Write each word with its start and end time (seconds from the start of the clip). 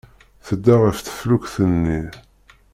Tedda 0.45 0.75
ɣef 0.83 0.97
teflukt-nni. 0.99 2.01